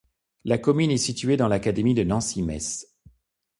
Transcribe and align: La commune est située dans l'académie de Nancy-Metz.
La 0.45 0.57
commune 0.57 0.89
est 0.89 0.97
située 0.97 1.37
dans 1.37 1.47
l'académie 1.47 1.93
de 1.93 2.03
Nancy-Metz. 2.03 2.87